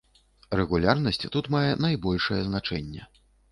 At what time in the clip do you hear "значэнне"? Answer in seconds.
2.51-3.01